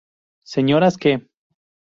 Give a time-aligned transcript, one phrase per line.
[0.53, 1.11] Señoras que...